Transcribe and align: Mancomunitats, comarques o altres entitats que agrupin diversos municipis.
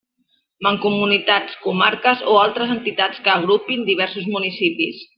Mancomunitats, 0.67 1.59
comarques 1.67 2.25
o 2.33 2.39
altres 2.47 2.75
entitats 2.79 3.23
que 3.29 3.37
agrupin 3.37 3.89
diversos 3.95 4.31
municipis. 4.39 5.09